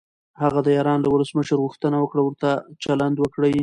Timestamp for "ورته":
2.23-2.49